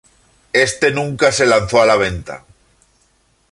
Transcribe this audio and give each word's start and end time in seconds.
Este 0.65 0.89
nunca 0.89 1.31
se 1.31 1.45
lanzó 1.45 1.79
a 1.83 1.85
la 1.85 1.95
venta. 1.95 2.43